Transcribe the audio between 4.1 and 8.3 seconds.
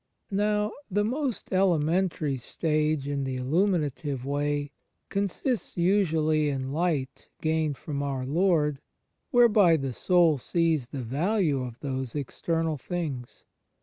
Way consists usually in light gained from our